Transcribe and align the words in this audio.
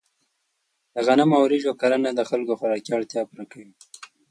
د 0.93 0.95
غنمو 1.07 1.35
او 1.37 1.43
وریجو 1.45 1.71
کرنه 1.81 2.09
د 2.15 2.21
خلکو 2.29 2.57
خوراکي 2.59 2.91
اړتیا 2.93 3.21
پوره 3.29 3.45
کوي. 3.51 3.71